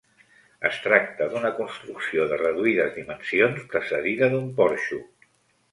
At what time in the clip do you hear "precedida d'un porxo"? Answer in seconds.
3.75-5.05